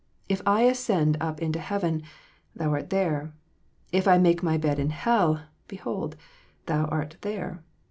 If 0.27 0.41
I 0.47 0.63
ascend 0.63 1.15
up 1.21 1.43
into 1.43 1.59
heaven, 1.59 2.01
Thou 2.55 2.71
art 2.71 2.89
there: 2.89 3.35
if 3.91 4.07
I 4.07 4.17
make 4.17 4.41
my 4.41 4.57
bed 4.57 4.79
in 4.79 4.89
hell, 4.89 5.43
behold, 5.67 6.15
Thou 6.65 6.85
art 6.85 7.17
there. 7.21 7.61